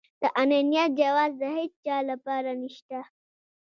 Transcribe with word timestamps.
د 0.21 0.23
انانيت 0.41 0.89
جواز 1.01 1.31
د 1.41 1.43
هيچا 1.57 1.97
لپاره 2.11 2.49
نشته. 2.61 2.99